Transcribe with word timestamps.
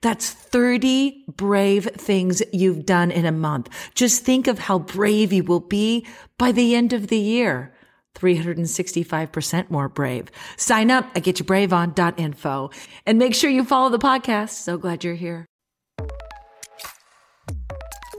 that's 0.00 0.30
30 0.30 1.24
brave 1.36 1.84
things 1.94 2.42
you've 2.52 2.86
done 2.86 3.10
in 3.10 3.24
a 3.24 3.32
month. 3.32 3.68
Just 3.94 4.24
think 4.24 4.46
of 4.46 4.58
how 4.58 4.78
brave 4.78 5.32
you 5.32 5.44
will 5.44 5.60
be 5.60 6.06
by 6.38 6.52
the 6.52 6.74
end 6.74 6.92
of 6.92 7.08
the 7.08 7.18
year. 7.18 7.72
365% 8.14 9.70
more 9.70 9.88
brave. 9.88 10.30
Sign 10.56 10.90
up 10.90 11.04
at 11.14 11.22
getyourbraveon.info 11.24 12.70
and 13.04 13.18
make 13.18 13.34
sure 13.34 13.50
you 13.50 13.64
follow 13.64 13.90
the 13.90 13.98
podcast. 13.98 14.50
So 14.50 14.78
glad 14.78 15.04
you're 15.04 15.14
here. 15.14 15.46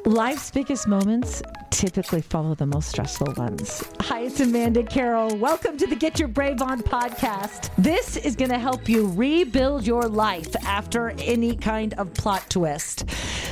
Life's 0.07 0.51
biggest 0.51 0.87
moments 0.87 1.43
typically 1.69 2.21
follow 2.21 2.55
the 2.55 2.65
most 2.65 2.87
stressful 2.87 3.33
ones. 3.35 3.83
Hi, 3.99 4.21
it's 4.21 4.39
Amanda 4.39 4.81
Carroll. 4.81 5.35
Welcome 5.35 5.75
to 5.75 5.85
the 5.85 5.97
Get 5.97 6.17
Your 6.17 6.29
Brave 6.29 6.61
On 6.61 6.81
podcast. 6.81 7.75
This 7.77 8.15
is 8.15 8.37
going 8.37 8.51
to 8.51 8.57
help 8.57 8.87
you 8.87 9.11
rebuild 9.11 9.85
your 9.85 10.03
life 10.03 10.55
after 10.63 11.09
any 11.19 11.57
kind 11.57 11.93
of 11.95 12.13
plot 12.13 12.49
twist. 12.49 13.03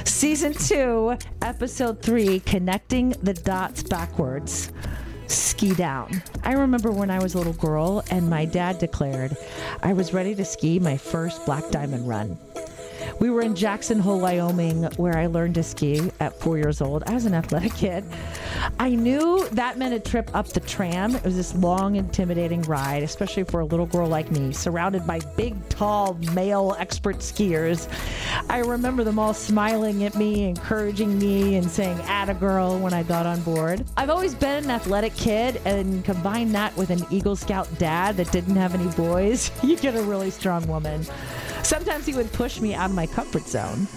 Season 0.06 0.54
two, 0.54 1.18
episode 1.42 2.02
three 2.02 2.40
Connecting 2.40 3.10
the 3.22 3.34
Dots 3.34 3.84
Backwards 3.84 4.72
ski 5.28 5.74
down. 5.74 6.24
I 6.46 6.54
remember 6.54 6.90
when 6.90 7.12
I 7.12 7.20
was 7.20 7.34
a 7.34 7.38
little 7.38 7.52
girl 7.52 8.02
and 8.12 8.30
my 8.30 8.46
dad 8.46 8.80
declared 8.80 9.36
I 9.84 9.92
was 9.92 10.14
ready 10.14 10.34
to 10.36 10.46
ski 10.46 10.80
my 10.80 10.96
first 10.96 11.46
Black 11.46 11.70
Diamond 11.70 12.08
run. 12.08 12.38
We 13.20 13.30
were 13.30 13.42
in 13.42 13.56
Jackson 13.56 14.00
Hole, 14.00 14.20
Wyoming, 14.20 14.84
where 14.98 15.18
I 15.18 15.28
learned 15.28 15.56
to 15.56 15.64
ski 15.64 16.12
at 16.20 16.38
four 16.40 16.58
years 16.58 16.82
old. 16.82 17.04
I 17.08 17.14
was 17.14 17.26
an 17.26 17.34
athletic 17.34 17.74
kid. 17.74 18.04
I 18.78 18.90
knew 18.90 19.48
that 19.50 19.78
meant 19.78 19.94
a 19.94 20.00
trip 20.00 20.30
up 20.36 20.48
the 20.50 20.60
tram. 20.60 21.16
It 21.16 21.24
was 21.24 21.36
this 21.36 21.56
long, 21.56 21.96
intimidating 21.96 22.62
ride, 22.64 23.04
especially 23.04 23.46
for 23.46 23.62
a 23.62 23.66
little 23.66 23.86
girl 23.86 24.08
like 24.08 24.32
me, 24.32 24.52
surrounded 24.52 25.08
by 25.08 25.20
big, 25.38 25.56
tall, 25.70 26.16
male 26.34 26.76
expert 26.78 27.18
skiers. 27.20 27.88
I 28.50 28.60
remember 28.60 29.06
them 29.06 29.18
all 29.18 29.34
smiling 29.34 30.04
at 30.04 30.16
me, 30.16 30.50
encouraging 30.50 31.18
me, 31.18 31.56
and 31.56 31.70
saying, 31.72 32.00
Atta 32.02 32.34
girl, 32.34 32.78
when 32.80 32.94
I 32.94 33.04
got 33.04 33.26
on 33.26 33.42
board. 33.44 33.86
I've 33.96 34.10
always 34.10 34.36
been 34.36 34.66
an 34.66 34.72
athletic 34.72 35.16
kid, 35.16 35.62
and 35.64 36.04
combine 36.04 36.52
that 36.52 36.76
with 36.76 36.90
an 36.90 37.06
Eagle 37.10 37.38
Scout 37.38 37.70
dad 37.78 38.18
that 38.18 38.32
didn't 38.34 38.58
have 38.58 38.76
any 38.76 38.90
boys, 38.96 39.52
you 39.64 39.78
get 39.78 39.96
a 39.96 40.02
really 40.02 40.32
strong 40.32 40.68
woman. 40.68 41.06
Sometimes 41.66 42.06
he 42.06 42.14
would 42.14 42.32
push 42.32 42.62
me 42.62 42.76
out 42.76 42.92
of 42.92 42.96
my 42.96 43.08
comfort 43.08 43.48
zone. 43.48 43.88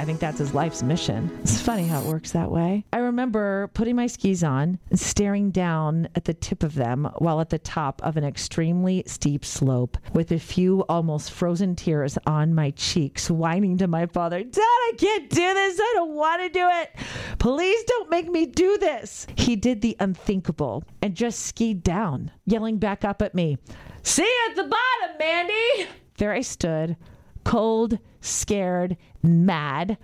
I 0.00 0.04
think 0.04 0.18
that's 0.18 0.40
his 0.40 0.52
life's 0.52 0.82
mission. 0.82 1.30
It's 1.42 1.60
funny 1.60 1.86
how 1.86 2.00
it 2.00 2.06
works 2.06 2.32
that 2.32 2.50
way. 2.50 2.84
I 2.92 2.98
remember 2.98 3.70
putting 3.72 3.94
my 3.94 4.08
skis 4.08 4.42
on 4.42 4.80
and 4.90 4.98
staring 4.98 5.52
down 5.52 6.08
at 6.16 6.24
the 6.24 6.34
tip 6.34 6.64
of 6.64 6.74
them 6.74 7.08
while 7.18 7.40
at 7.40 7.50
the 7.50 7.58
top 7.60 8.02
of 8.02 8.16
an 8.16 8.24
extremely 8.24 9.04
steep 9.06 9.44
slope 9.44 9.96
with 10.12 10.32
a 10.32 10.40
few 10.40 10.80
almost 10.88 11.30
frozen 11.30 11.76
tears 11.76 12.18
on 12.26 12.52
my 12.52 12.70
cheeks, 12.70 13.30
whining 13.30 13.78
to 13.78 13.86
my 13.86 14.06
father, 14.06 14.42
Dad, 14.42 14.60
I 14.60 14.92
can't 14.98 15.30
do 15.30 15.54
this. 15.54 15.78
I 15.78 15.92
don't 15.94 16.16
want 16.16 16.42
to 16.42 16.48
do 16.48 16.68
it. 16.68 16.96
Please 17.38 17.84
don't 17.84 18.10
make 18.10 18.28
me 18.28 18.44
do 18.44 18.76
this. 18.78 19.28
He 19.36 19.54
did 19.54 19.82
the 19.82 19.96
unthinkable 20.00 20.82
and 21.00 21.14
just 21.14 21.46
skied 21.46 21.84
down, 21.84 22.32
yelling 22.44 22.78
back 22.78 23.04
up 23.04 23.22
at 23.22 23.36
me, 23.36 23.56
See 24.02 24.22
you 24.22 24.50
at 24.50 24.56
the 24.56 24.64
bottom, 24.64 25.16
Mandy. 25.16 25.86
There 26.18 26.32
I 26.32 26.42
stood, 26.42 26.96
cold, 27.44 27.98
scared, 28.20 28.96
mad, 29.22 29.98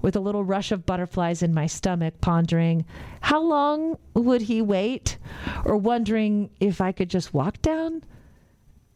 with 0.00 0.14
a 0.14 0.20
little 0.20 0.44
rush 0.44 0.70
of 0.70 0.86
butterflies 0.86 1.42
in 1.42 1.52
my 1.52 1.66
stomach, 1.66 2.20
pondering 2.20 2.84
how 3.20 3.42
long 3.42 3.98
would 4.14 4.42
he 4.42 4.62
wait, 4.62 5.18
or 5.64 5.76
wondering 5.76 6.50
if 6.60 6.80
I 6.80 6.92
could 6.92 7.10
just 7.10 7.34
walk 7.34 7.60
down. 7.60 8.04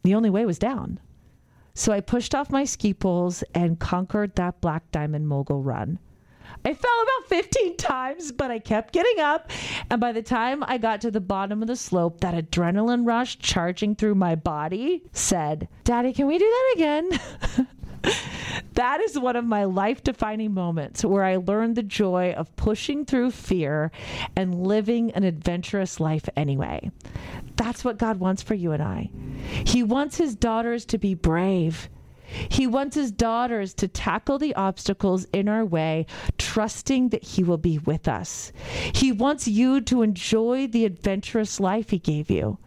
The 0.03 0.15
only 0.15 0.29
way 0.29 0.45
was 0.45 0.57
down. 0.57 0.99
So 1.73 1.91
I 1.91 1.99
pushed 1.99 2.33
off 2.35 2.51
my 2.51 2.65
ski 2.65 2.93
poles 2.93 3.43
and 3.53 3.79
conquered 3.79 4.35
that 4.35 4.61
Black 4.61 4.89
Diamond 4.91 5.27
Mogul 5.27 5.61
run. 5.61 5.99
I 6.65 6.73
fell 6.73 7.03
about 7.03 7.29
15 7.29 7.77
times, 7.77 8.31
but 8.31 8.51
I 8.51 8.59
kept 8.59 8.93
getting 8.93 9.19
up. 9.19 9.51
And 9.89 9.99
by 9.99 10.11
the 10.11 10.21
time 10.21 10.63
I 10.65 10.77
got 10.77 11.01
to 11.01 11.11
the 11.11 11.21
bottom 11.21 11.61
of 11.61 11.67
the 11.67 11.75
slope, 11.75 12.21
that 12.21 12.33
adrenaline 12.33 13.05
rush 13.05 13.39
charging 13.39 13.95
through 13.95 14.15
my 14.15 14.35
body 14.35 15.03
said, 15.11 15.67
Daddy, 15.83 16.13
can 16.13 16.27
we 16.27 16.37
do 16.37 16.45
that 16.45 16.73
again? 16.75 17.67
that 18.73 19.01
is 19.01 19.17
one 19.17 19.35
of 19.35 19.45
my 19.45 19.63
life 19.63 20.03
defining 20.03 20.53
moments 20.53 21.03
where 21.05 21.23
I 21.23 21.37
learned 21.37 21.75
the 21.75 21.83
joy 21.83 22.33
of 22.33 22.55
pushing 22.55 23.05
through 23.05 23.31
fear 23.31 23.91
and 24.35 24.65
living 24.65 25.11
an 25.11 25.23
adventurous 25.23 25.99
life 25.99 26.27
anyway. 26.35 26.91
That's 27.55 27.85
what 27.85 27.97
God 27.97 28.19
wants 28.19 28.41
for 28.41 28.55
you 28.55 28.71
and 28.71 28.81
I. 28.81 29.09
He 29.65 29.83
wants 29.83 30.17
his 30.17 30.35
daughters 30.35 30.85
to 30.85 30.97
be 30.97 31.13
brave 31.13 31.89
he 32.49 32.67
wants 32.67 32.95
his 32.95 33.11
daughters 33.11 33.73
to 33.75 33.87
tackle 33.87 34.39
the 34.39 34.55
obstacles 34.55 35.25
in 35.33 35.47
our 35.47 35.65
way, 35.65 36.05
trusting 36.37 37.09
that 37.09 37.23
he 37.23 37.43
will 37.43 37.57
be 37.57 37.79
with 37.79 38.07
us. 38.07 38.51
He 38.93 39.11
wants 39.11 39.47
you 39.47 39.81
to 39.81 40.01
enjoy 40.01 40.67
the 40.67 40.85
adventurous 40.85 41.59
life 41.59 41.89
he 41.89 41.99
gave 41.99 42.29
you. 42.29 42.57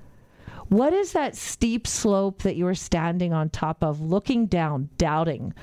What 0.69 0.93
is 0.93 1.13
that 1.13 1.37
steep 1.37 1.87
slope 1.87 2.43
that 2.43 2.57
you 2.57 2.67
are 2.67 2.75
standing 2.75 3.33
on 3.33 3.51
top 3.51 3.85
of, 3.85 4.01
looking 4.01 4.47
down, 4.47 4.89
doubting 4.99 5.55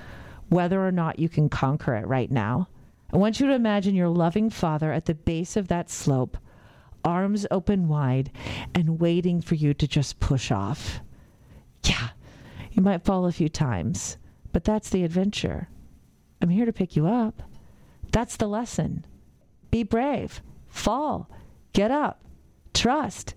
whether 0.50 0.86
or 0.86 0.92
not 0.92 1.19
you 1.19 1.28
can 1.28 1.50
conquer 1.50 1.96
it 1.96 2.07
right 2.07 2.31
now? 2.31 2.69
I 3.12 3.18
want 3.18 3.39
you 3.39 3.48
to 3.48 3.54
imagine 3.54 3.96
your 3.96 4.10
loving 4.10 4.50
father 4.50 4.92
at 4.92 5.06
the 5.06 5.13
base 5.13 5.56
of 5.56 5.68
that 5.68 5.89
slope, 5.89 6.38
arms 7.04 7.46
open 7.51 7.88
wide, 7.88 8.31
and 8.74 9.00
waiting 9.00 9.42
for 9.42 9.56
you 9.56 9.74
to 9.75 9.88
just 9.88 10.19
push 10.19 10.51
off. 10.51 11.01
Yeah, 11.84 12.10
you 12.75 12.81
might 12.81 13.06
fall 13.06 13.25
a 13.25 13.31
few 13.31 13.50
times, 13.50 14.18
but 14.52 14.64
that's 14.64 14.90
the 14.90 15.04
adventure. 15.04 15.70
I'm 16.42 16.50
here 16.50 16.66
to 16.66 16.74
pick 16.74 16.96
you 16.96 17.08
up. 17.08 17.42
That's 18.12 18.38
the 18.38 18.48
lesson. 18.48 19.06
Be 19.72 19.84
brave. 19.84 20.42
Fall. 20.68 21.30
Get 21.74 21.92
up. 21.92 22.24
Trust. 22.74 23.36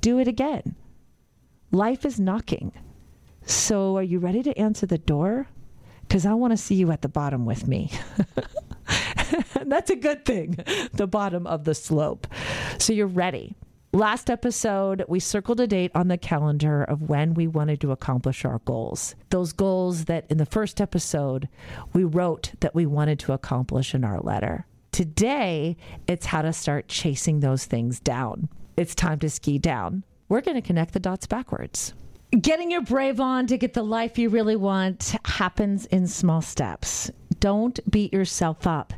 Do 0.00 0.18
it 0.18 0.28
again. 0.28 0.76
Life 1.70 2.04
is 2.04 2.20
knocking. 2.20 2.72
So, 3.46 3.96
are 3.96 4.02
you 4.02 4.18
ready 4.18 4.42
to 4.42 4.58
answer 4.58 4.86
the 4.86 4.98
door? 4.98 5.48
Because 6.02 6.24
I 6.24 6.34
want 6.34 6.52
to 6.52 6.56
see 6.56 6.74
you 6.74 6.90
at 6.90 7.02
the 7.02 7.08
bottom 7.08 7.44
with 7.44 7.66
me. 7.66 7.90
That's 9.64 9.90
a 9.90 9.96
good 9.96 10.24
thing, 10.24 10.58
the 10.92 11.06
bottom 11.06 11.46
of 11.46 11.64
the 11.64 11.74
slope. 11.74 12.26
So, 12.78 12.92
you're 12.92 13.06
ready. 13.06 13.56
Last 13.94 14.28
episode, 14.28 15.04
we 15.06 15.20
circled 15.20 15.60
a 15.60 15.68
date 15.68 15.92
on 15.94 16.08
the 16.08 16.18
calendar 16.18 16.82
of 16.82 17.02
when 17.02 17.32
we 17.32 17.46
wanted 17.46 17.80
to 17.82 17.92
accomplish 17.92 18.44
our 18.44 18.58
goals. 18.64 19.14
Those 19.30 19.52
goals 19.52 20.06
that 20.06 20.24
in 20.28 20.36
the 20.38 20.44
first 20.44 20.80
episode 20.80 21.48
we 21.92 22.02
wrote 22.02 22.50
that 22.58 22.74
we 22.74 22.86
wanted 22.86 23.20
to 23.20 23.32
accomplish 23.32 23.94
in 23.94 24.02
our 24.02 24.18
letter. 24.18 24.66
Today, 24.90 25.76
it's 26.08 26.26
how 26.26 26.42
to 26.42 26.52
start 26.52 26.88
chasing 26.88 27.38
those 27.38 27.66
things 27.66 28.00
down. 28.00 28.48
It's 28.76 28.96
time 28.96 29.20
to 29.20 29.30
ski 29.30 29.60
down. 29.60 30.02
We're 30.28 30.40
going 30.40 30.60
to 30.60 30.66
connect 30.66 30.92
the 30.92 30.98
dots 30.98 31.28
backwards. 31.28 31.94
Getting 32.32 32.72
your 32.72 32.82
brave 32.82 33.20
on 33.20 33.46
to 33.46 33.56
get 33.56 33.74
the 33.74 33.84
life 33.84 34.18
you 34.18 34.28
really 34.28 34.56
want 34.56 35.14
happens 35.24 35.86
in 35.86 36.08
small 36.08 36.42
steps. 36.42 37.12
Don't 37.44 37.78
beat 37.90 38.14
yourself 38.14 38.66
up. 38.66 38.94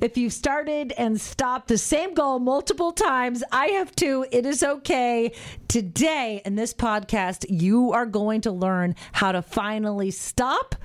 If 0.00 0.16
you've 0.16 0.32
started 0.32 0.92
and 0.92 1.20
stopped 1.20 1.68
the 1.68 1.76
same 1.76 2.14
goal 2.14 2.38
multiple 2.38 2.92
times, 2.92 3.44
I 3.52 3.66
have 3.66 3.94
too. 3.94 4.24
It 4.32 4.46
is 4.46 4.62
okay. 4.62 5.32
Today, 5.68 6.40
in 6.46 6.54
this 6.54 6.72
podcast, 6.72 7.44
you 7.50 7.92
are 7.92 8.06
going 8.06 8.40
to 8.40 8.52
learn 8.52 8.94
how 9.12 9.32
to 9.32 9.42
finally 9.42 10.10
stop 10.10 10.76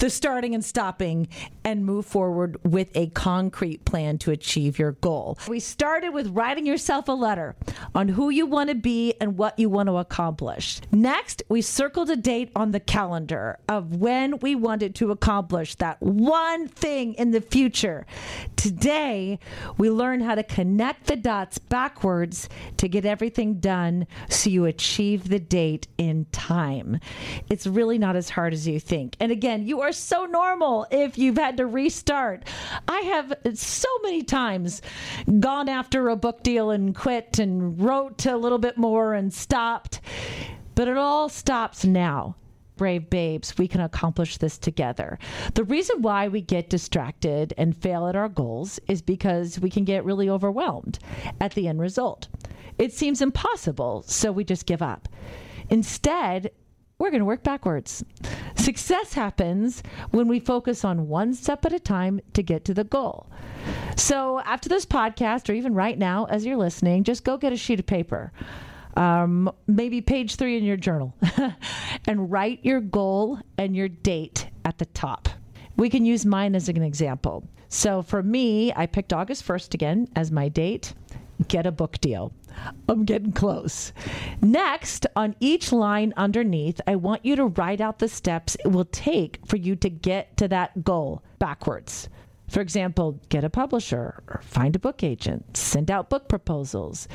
the 0.00 0.10
starting 0.10 0.54
and 0.54 0.64
stopping 0.64 1.28
and 1.62 1.84
move 1.84 2.06
forward 2.06 2.56
with 2.64 2.90
a 2.96 3.08
concrete 3.08 3.84
plan 3.84 4.16
to 4.18 4.30
achieve 4.30 4.78
your 4.78 4.92
goal. 4.92 5.38
We 5.46 5.60
started 5.60 6.10
with 6.10 6.28
writing 6.28 6.66
yourself 6.66 7.08
a 7.08 7.12
letter 7.12 7.54
on 7.94 8.08
who 8.08 8.30
you 8.30 8.46
want 8.46 8.70
to 8.70 8.74
be 8.74 9.14
and 9.20 9.36
what 9.36 9.58
you 9.58 9.68
want 9.68 9.88
to 9.88 9.98
accomplish. 9.98 10.80
Next, 10.90 11.42
we 11.50 11.60
circled 11.60 12.08
a 12.08 12.16
date 12.16 12.50
on 12.56 12.70
the 12.70 12.80
calendar 12.80 13.58
of 13.68 13.96
when 13.96 14.38
we 14.38 14.54
wanted 14.54 14.94
to 14.96 15.10
accomplish 15.10 15.74
that 15.76 16.00
one 16.00 16.66
thing 16.66 17.12
in 17.14 17.30
the 17.30 17.42
future. 17.42 18.06
Today, 18.60 19.38
we 19.78 19.88
learn 19.88 20.20
how 20.20 20.34
to 20.34 20.42
connect 20.42 21.06
the 21.06 21.16
dots 21.16 21.56
backwards 21.56 22.46
to 22.76 22.88
get 22.88 23.06
everything 23.06 23.54
done 23.54 24.06
so 24.28 24.50
you 24.50 24.66
achieve 24.66 25.30
the 25.30 25.38
date 25.38 25.88
in 25.96 26.26
time. 26.30 27.00
It's 27.48 27.66
really 27.66 27.96
not 27.96 28.16
as 28.16 28.28
hard 28.28 28.52
as 28.52 28.68
you 28.68 28.78
think. 28.78 29.16
And 29.18 29.32
again, 29.32 29.66
you 29.66 29.80
are 29.80 29.92
so 29.92 30.26
normal 30.26 30.86
if 30.90 31.16
you've 31.16 31.38
had 31.38 31.56
to 31.56 31.64
restart. 31.64 32.46
I 32.86 33.00
have 33.00 33.56
so 33.56 33.88
many 34.02 34.24
times 34.24 34.82
gone 35.38 35.70
after 35.70 36.10
a 36.10 36.16
book 36.16 36.42
deal 36.42 36.70
and 36.70 36.94
quit 36.94 37.38
and 37.38 37.80
wrote 37.80 38.26
a 38.26 38.36
little 38.36 38.58
bit 38.58 38.76
more 38.76 39.14
and 39.14 39.32
stopped. 39.32 40.02
But 40.74 40.86
it 40.86 40.98
all 40.98 41.30
stops 41.30 41.86
now 41.86 42.36
brave 42.80 43.10
babes, 43.10 43.58
we 43.58 43.68
can 43.68 43.82
accomplish 43.82 44.38
this 44.38 44.56
together. 44.56 45.18
The 45.52 45.64
reason 45.64 46.00
why 46.00 46.28
we 46.28 46.40
get 46.40 46.70
distracted 46.70 47.52
and 47.58 47.76
fail 47.76 48.06
at 48.06 48.16
our 48.16 48.30
goals 48.30 48.80
is 48.88 49.02
because 49.02 49.60
we 49.60 49.68
can 49.68 49.84
get 49.84 50.02
really 50.02 50.30
overwhelmed 50.30 50.98
at 51.42 51.52
the 51.52 51.68
end 51.68 51.78
result. 51.78 52.28
It 52.78 52.94
seems 52.94 53.20
impossible, 53.20 54.04
so 54.06 54.32
we 54.32 54.44
just 54.44 54.64
give 54.64 54.80
up. 54.80 55.10
Instead, 55.68 56.52
we're 56.98 57.10
going 57.10 57.20
to 57.20 57.26
work 57.26 57.42
backwards. 57.42 58.02
Success 58.56 59.12
happens 59.12 59.82
when 60.10 60.26
we 60.26 60.40
focus 60.40 60.82
on 60.82 61.06
one 61.06 61.34
step 61.34 61.66
at 61.66 61.74
a 61.74 61.78
time 61.78 62.18
to 62.32 62.42
get 62.42 62.64
to 62.64 62.72
the 62.72 62.84
goal. 62.84 63.26
So, 63.94 64.40
after 64.40 64.70
this 64.70 64.86
podcast, 64.86 65.50
or 65.50 65.52
even 65.52 65.74
right 65.74 65.98
now 65.98 66.24
as 66.30 66.46
you're 66.46 66.56
listening, 66.56 67.04
just 67.04 67.24
go 67.24 67.36
get 67.36 67.52
a 67.52 67.58
sheet 67.58 67.80
of 67.80 67.84
paper, 67.84 68.32
um, 69.00 69.50
maybe 69.66 70.02
page 70.02 70.36
three 70.36 70.58
in 70.58 70.64
your 70.64 70.76
journal, 70.76 71.14
and 72.06 72.30
write 72.30 72.60
your 72.62 72.80
goal 72.80 73.38
and 73.56 73.74
your 73.74 73.88
date 73.88 74.46
at 74.66 74.76
the 74.76 74.84
top. 74.86 75.28
We 75.76 75.88
can 75.88 76.04
use 76.04 76.26
mine 76.26 76.54
as 76.54 76.68
an 76.68 76.82
example. 76.82 77.48
So, 77.70 78.02
for 78.02 78.22
me, 78.22 78.74
I 78.76 78.84
picked 78.84 79.14
August 79.14 79.46
1st 79.46 79.72
again 79.72 80.08
as 80.16 80.30
my 80.30 80.50
date. 80.50 80.92
Get 81.48 81.64
a 81.64 81.72
book 81.72 81.98
deal. 82.00 82.34
I'm 82.90 83.06
getting 83.06 83.32
close. 83.32 83.94
Next, 84.42 85.06
on 85.16 85.34
each 85.40 85.72
line 85.72 86.12
underneath, 86.18 86.78
I 86.86 86.96
want 86.96 87.24
you 87.24 87.36
to 87.36 87.46
write 87.46 87.80
out 87.80 88.00
the 88.00 88.08
steps 88.08 88.54
it 88.56 88.68
will 88.68 88.84
take 88.84 89.38
for 89.46 89.56
you 89.56 89.76
to 89.76 89.88
get 89.88 90.36
to 90.36 90.48
that 90.48 90.84
goal 90.84 91.22
backwards. 91.38 92.10
For 92.50 92.60
example, 92.60 93.20
get 93.28 93.44
a 93.44 93.48
publisher 93.48 94.24
or 94.26 94.40
find 94.42 94.74
a 94.74 94.80
book 94.80 95.04
agent, 95.04 95.56
send 95.56 95.88
out 95.88 96.10
book 96.10 96.28
proposals, 96.28 97.06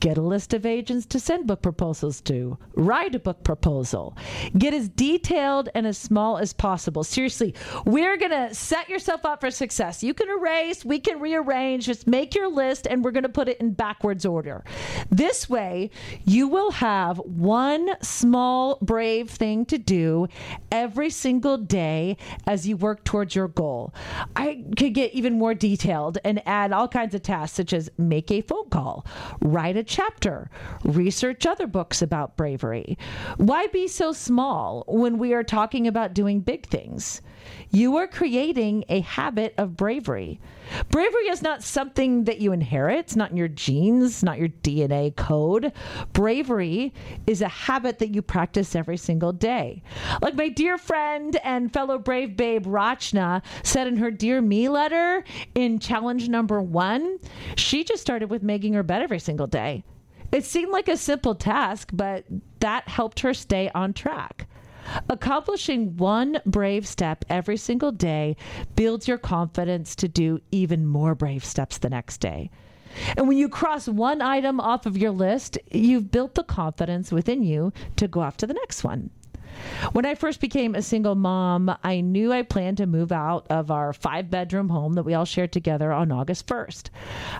get 0.00 0.18
a 0.18 0.22
list 0.22 0.52
of 0.52 0.66
agents 0.66 1.06
to 1.06 1.20
send 1.20 1.46
book 1.46 1.62
proposals 1.62 2.20
to, 2.22 2.58
write 2.74 3.14
a 3.14 3.20
book 3.20 3.44
proposal, 3.44 4.16
get 4.58 4.74
as 4.74 4.88
detailed 4.88 5.68
and 5.76 5.86
as 5.86 5.96
small 5.96 6.38
as 6.38 6.52
possible. 6.52 7.04
Seriously, 7.04 7.54
we're 7.84 8.16
going 8.16 8.32
to 8.32 8.52
set 8.52 8.88
yourself 8.88 9.24
up 9.24 9.40
for 9.40 9.50
success. 9.52 10.02
You 10.02 10.12
can 10.12 10.28
erase, 10.28 10.84
we 10.84 10.98
can 10.98 11.20
rearrange, 11.20 11.86
just 11.86 12.08
make 12.08 12.34
your 12.34 12.48
list 12.48 12.88
and 12.88 13.04
we're 13.04 13.12
going 13.12 13.22
to 13.22 13.28
put 13.28 13.48
it 13.48 13.58
in 13.60 13.72
backwards 13.72 14.26
order. 14.26 14.64
This 15.08 15.48
way, 15.48 15.90
you 16.24 16.48
will 16.48 16.72
have 16.72 17.18
one 17.18 17.90
small, 18.02 18.78
brave 18.82 19.30
thing 19.30 19.66
to 19.66 19.78
do 19.78 20.26
every 20.72 21.10
single 21.10 21.58
day 21.58 22.16
as 22.48 22.66
you 22.66 22.76
work 22.76 23.04
towards 23.04 23.36
your 23.36 23.46
goal. 23.46 23.94
I 24.34 24.64
could 24.80 24.94
get 24.94 25.12
even 25.12 25.36
more 25.36 25.52
detailed 25.52 26.16
and 26.24 26.40
add 26.46 26.72
all 26.72 26.88
kinds 26.88 27.14
of 27.14 27.20
tasks, 27.20 27.54
such 27.54 27.74
as 27.74 27.90
make 27.98 28.30
a 28.30 28.40
phone 28.40 28.70
call, 28.70 29.04
write 29.42 29.76
a 29.76 29.84
chapter, 29.84 30.48
research 30.84 31.44
other 31.44 31.66
books 31.66 32.00
about 32.00 32.34
bravery. 32.34 32.96
Why 33.36 33.66
be 33.66 33.86
so 33.86 34.12
small 34.12 34.84
when 34.88 35.18
we 35.18 35.34
are 35.34 35.44
talking 35.44 35.86
about 35.86 36.14
doing 36.14 36.40
big 36.40 36.66
things? 36.66 37.20
You 37.70 37.96
are 37.96 38.06
creating 38.06 38.84
a 38.88 39.00
habit 39.00 39.54
of 39.58 39.76
bravery. 39.76 40.40
Bravery 40.90 41.28
is 41.28 41.42
not 41.42 41.62
something 41.62 42.24
that 42.24 42.40
you 42.40 42.52
inherit, 42.52 42.98
it's 42.98 43.16
not 43.16 43.30
in 43.30 43.36
your 43.36 43.48
genes, 43.48 44.22
not 44.22 44.38
your 44.38 44.48
DNA 44.48 45.14
code. 45.14 45.72
Bravery 46.12 46.92
is 47.26 47.42
a 47.42 47.48
habit 47.48 47.98
that 47.98 48.14
you 48.14 48.22
practice 48.22 48.74
every 48.74 48.96
single 48.96 49.32
day. 49.32 49.82
Like 50.22 50.34
my 50.34 50.48
dear 50.48 50.78
friend 50.78 51.36
and 51.44 51.72
fellow 51.72 51.98
brave 51.98 52.36
babe 52.36 52.66
Rachna 52.66 53.42
said 53.62 53.86
in 53.86 53.96
her 53.96 54.10
Dear 54.10 54.40
Me 54.40 54.68
letter 54.68 55.24
in 55.54 55.78
challenge 55.78 56.28
number 56.28 56.60
one, 56.60 57.18
she 57.56 57.84
just 57.84 58.02
started 58.02 58.30
with 58.30 58.42
making 58.42 58.74
her 58.74 58.82
bed 58.82 59.02
every 59.02 59.20
single 59.20 59.46
day. 59.46 59.84
It 60.32 60.44
seemed 60.44 60.70
like 60.70 60.88
a 60.88 60.96
simple 60.96 61.34
task, 61.34 61.90
but 61.92 62.24
that 62.60 62.88
helped 62.88 63.20
her 63.20 63.34
stay 63.34 63.70
on 63.74 63.92
track. 63.92 64.46
Accomplishing 65.08 65.96
one 65.96 66.40
brave 66.46 66.86
step 66.86 67.24
every 67.28 67.56
single 67.56 67.92
day 67.92 68.36
builds 68.76 69.08
your 69.08 69.18
confidence 69.18 69.94
to 69.96 70.08
do 70.08 70.40
even 70.50 70.86
more 70.86 71.14
brave 71.14 71.44
steps 71.44 71.78
the 71.78 71.90
next 71.90 72.18
day. 72.18 72.50
And 73.16 73.28
when 73.28 73.36
you 73.36 73.48
cross 73.48 73.88
one 73.88 74.20
item 74.20 74.60
off 74.60 74.86
of 74.86 74.96
your 74.96 75.12
list, 75.12 75.58
you've 75.70 76.10
built 76.10 76.34
the 76.34 76.42
confidence 76.42 77.12
within 77.12 77.42
you 77.42 77.72
to 77.96 78.08
go 78.08 78.20
off 78.20 78.36
to 78.38 78.46
the 78.46 78.54
next 78.54 78.82
one. 78.82 79.10
When 79.92 80.06
I 80.06 80.14
first 80.14 80.40
became 80.40 80.74
a 80.74 80.82
single 80.82 81.14
mom, 81.14 81.74
I 81.82 82.00
knew 82.00 82.32
I 82.32 82.42
planned 82.42 82.78
to 82.78 82.86
move 82.86 83.12
out 83.12 83.46
of 83.50 83.70
our 83.70 83.92
five 83.92 84.30
bedroom 84.30 84.68
home 84.68 84.94
that 84.94 85.02
we 85.02 85.14
all 85.14 85.24
shared 85.24 85.52
together 85.52 85.92
on 85.92 86.12
August 86.12 86.46
1st. 86.46 86.90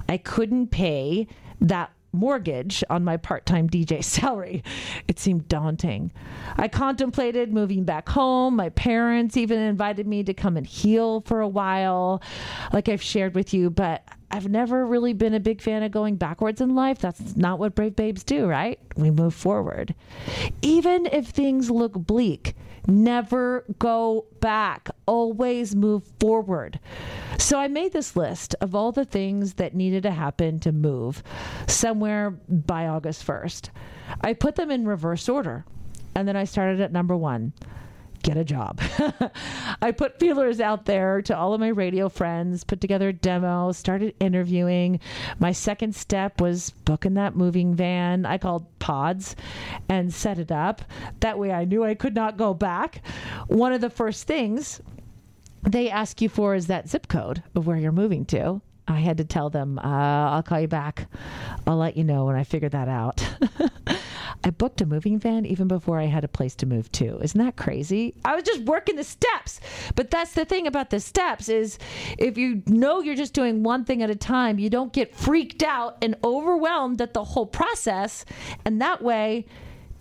I 0.09 0.19
couldn't 0.19 0.69
pay 0.69 1.29
that 1.61 1.93
mortgage 2.13 2.83
on 2.91 3.05
my 3.05 3.17
part 3.17 3.47
time 3.47 3.69
DJ 3.69 4.03
salary. 4.05 4.63
It 5.09 5.19
seemed 5.19 5.49
daunting. 5.49 6.13
I 6.57 6.69
contemplated 6.69 7.53
moving 7.53 7.85
back 7.85 8.09
home. 8.09 8.57
My 8.57 8.71
parents 8.71 9.37
even 9.37 9.59
invited 9.59 10.07
me 10.07 10.25
to 10.25 10.35
come 10.35 10.57
and 10.57 10.67
heal 10.67 11.21
for 11.23 11.41
a 11.41 11.49
while, 11.49 12.23
like 12.73 12.89
I've 12.89 13.03
shared 13.03 13.35
with 13.35 13.55
you, 13.55 13.71
but 13.71 14.03
I've 14.31 14.49
never 14.49 14.87
really 14.87 15.13
been 15.13 15.35
a 15.35 15.41
big 15.41 15.61
fan 15.61 15.83
of 15.83 15.91
going 15.91 16.17
backwards 16.17 16.61
in 16.61 16.75
life. 16.75 16.99
That's 16.99 17.37
not 17.37 17.59
what 17.59 17.75
brave 17.75 17.97
babes 17.97 18.23
do, 18.23 18.47
right? 18.47 18.79
We 18.97 19.11
move 19.11 19.35
forward. 19.35 19.95
Even 20.63 21.07
if 21.07 21.27
things 21.27 21.71
look 21.71 21.95
bleak, 21.95 22.55
never 22.87 23.65
go 23.79 24.27
back. 24.41 24.89
Always 25.07 25.75
move 25.75 26.05
forward. 26.21 26.79
So 27.39 27.59
I 27.59 27.69
made 27.69 27.93
this 27.93 28.15
list 28.15 28.55
of 28.61 28.75
all 28.75 28.93
the 28.93 29.05
things 29.05 29.55
that 29.55 29.75
needed 29.75 30.05
to 30.05 30.13
happen 30.13 30.61
to 30.61 30.73
move 30.73 31.23
somewhere 31.67 32.31
by 32.49 32.87
August 32.87 33.27
1st. 33.27 33.71
I 34.21 34.35
put 34.35 34.57
them 34.57 34.71
in 34.71 34.87
reverse 34.87 35.29
order. 35.29 35.65
And 36.15 36.27
then 36.27 36.37
I 36.37 36.45
started 36.45 36.81
at 36.81 36.93
number 36.93 37.17
one 37.17 37.53
get 38.23 38.37
a 38.37 38.45
job. 38.45 38.81
I 39.83 39.93
put 39.93 40.19
feelers 40.19 40.61
out 40.61 40.85
there 40.85 41.23
to 41.23 41.37
all 41.37 41.55
of 41.55 41.61
my 41.61 41.69
radio 41.69 42.09
friends, 42.09 42.65
put 42.65 42.81
together 42.81 43.09
a 43.09 43.13
demo, 43.13 43.73
started 43.73 44.15
interviewing. 44.21 45.01
My 45.39 45.53
second 45.53 45.95
step 45.95 46.41
was 46.41 46.71
booking 46.71 47.15
that 47.15 47.37
moving 47.37 47.75
van 47.75 48.27
I 48.27 48.39
called 48.39 48.67
Pods 48.79 49.37
and 49.89 50.13
set 50.13 50.39
it 50.39 50.53
up. 50.53 50.83
That 51.21 51.39
way 51.39 51.53
I 51.53 51.65
knew 51.65 51.85
I 51.85 51.95
could 51.95 52.15
not 52.15 52.37
go 52.37 52.55
back. 52.55 53.03
One 53.49 53.73
of 53.73 53.81
the 53.81 53.91
first 53.91 54.27
things 54.27 54.81
they 55.63 55.91
ask 55.91 56.21
you 56.21 56.29
for 56.29 56.55
is 56.55 56.67
that 56.69 56.89
zip 56.89 57.09
code 57.09 57.43
of 57.55 57.67
where 57.67 57.77
you're 57.77 57.93
moving 57.93 58.25
to. 58.27 58.61
I 58.89 58.99
had 58.99 59.19
to 59.19 59.25
tell 59.25 59.51
them, 59.51 59.79
uh, 59.79 59.83
I'll 60.31 60.43
call 60.43 60.61
you 60.61 60.69
back. 60.69 61.07
I'll 61.67 61.77
let 61.77 61.97
you 61.97 62.03
know 62.03 62.25
when 62.25 62.35
I 62.35 62.45
figure 62.45 62.69
that 62.71 62.89
out. 62.89 63.25
I 64.43 64.51
booked 64.51 64.81
a 64.81 64.87
moving 64.87 65.19
van 65.19 65.45
even 65.45 65.69
before 65.69 65.99
I 65.99 66.07
had 66.07 66.25
a 66.25 66.29
place 66.29 66.55
to 66.57 66.67
move 66.67 66.91
to. 66.93 67.21
Isn't 67.21 67.39
that 67.45 67.57
crazy? 67.57 68.15
I 68.25 68.35
was 68.35 68.45
just 68.45 68.63
working 68.63 68.97
the 68.97 69.05
steps. 69.05 69.61
But 69.95 70.11
that's 70.11 70.33
the 70.33 70.45
thing 70.45 70.67
about 70.67 70.91
the 70.91 71.01
steps 71.01 71.49
is 71.49 71.79
if 72.19 72.39
you 72.39 72.63
know 72.67 73.01
you're 73.01 73.15
just 73.15 73.35
doing 73.35 73.63
one 73.63 73.85
thing 73.85 74.03
at 74.03 74.09
a 74.09 74.17
time, 74.17 74.59
you 74.59 74.71
don't 74.71 74.93
get 74.93 75.15
freaked 75.15 75.63
out 75.63 75.99
and 76.01 76.17
overwhelmed 76.25 77.03
at 77.03 77.13
the 77.13 77.25
whole 77.25 77.47
process. 77.47 78.25
And 78.65 78.81
that 78.81 79.03
way 79.03 79.47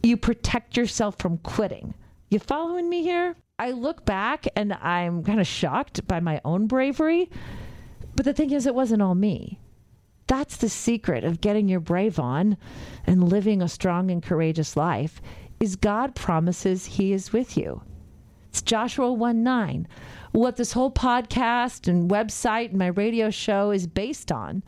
you 0.03 0.15
protect 0.15 0.77
yourself 0.77 1.17
from 1.19 1.37
quitting. 1.39 1.93
You 2.29 2.39
following 2.39 2.89
me 2.89 3.03
here? 3.03 3.35
I 3.57 3.71
look 3.71 4.05
back 4.05 4.47
and 4.55 4.73
I'm 4.73 5.23
kind 5.23 5.41
of 5.41 5.47
shocked 5.47 6.07
by 6.07 6.21
my 6.21 6.39
own 6.45 6.67
bravery. 6.67 7.29
But 8.15 8.25
the 8.25 8.33
thing 8.33 8.51
is, 8.51 8.65
it 8.65 8.75
wasn't 8.75 9.01
all 9.01 9.15
me. 9.15 9.59
That's 10.29 10.57
the 10.57 10.69
secret 10.69 11.23
of 11.23 11.41
getting 11.41 11.67
your 11.67 11.79
brave 11.79 12.19
on 12.19 12.55
and 13.07 13.29
living 13.29 13.63
a 13.63 13.67
strong 13.67 14.11
and 14.11 14.21
courageous 14.21 14.77
life 14.77 15.23
is 15.59 15.75
God 15.75 16.13
promises 16.13 16.85
he 16.85 17.13
is 17.13 17.33
with 17.33 17.57
you. 17.57 17.81
It's 18.49 18.61
Joshua 18.61 19.11
1 19.11 19.41
9. 19.41 19.87
What 20.33 20.55
this 20.55 20.71
whole 20.71 20.91
podcast 20.91 21.87
and 21.87 22.11
website 22.11 22.69
and 22.69 22.77
my 22.77 22.87
radio 22.87 23.31
show 23.31 23.71
is 23.71 23.87
based 23.87 24.31
on. 24.31 24.61